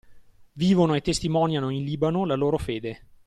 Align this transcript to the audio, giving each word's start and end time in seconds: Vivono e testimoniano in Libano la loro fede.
Vivono 0.53 0.95
e 0.95 1.01
testimoniano 1.01 1.69
in 1.69 1.83
Libano 1.83 2.25
la 2.25 2.33
loro 2.33 2.57
fede. 2.57 3.03